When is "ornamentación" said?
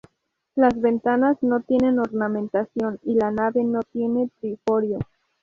1.99-2.99